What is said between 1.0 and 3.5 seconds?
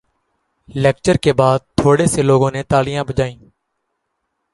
کے بات تھورے سے لوگوں نے تالیاں بجائی